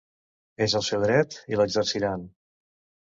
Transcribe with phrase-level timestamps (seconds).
[0.67, 2.25] És el seu dret, i l’exerciran.